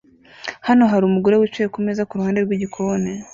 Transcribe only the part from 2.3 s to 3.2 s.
rwigikoni